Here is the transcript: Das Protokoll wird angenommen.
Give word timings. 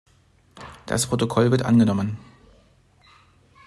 Das 0.87 1.05
Protokoll 1.05 1.51
wird 1.51 1.61
angenommen. 1.61 2.17